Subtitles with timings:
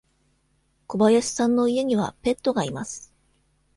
[0.87, 3.13] 小林さんの家にはペットがいます。